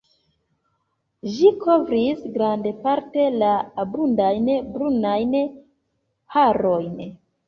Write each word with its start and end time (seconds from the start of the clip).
Ĝi 1.33 1.49
kovris 1.65 2.23
grandparte 2.37 3.25
la 3.35 3.49
abundajn 3.83 4.49
brunajn 4.79 5.37
harojn. 6.37 6.97